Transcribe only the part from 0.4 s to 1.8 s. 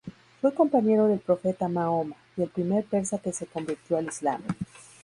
Fue compañero del profeta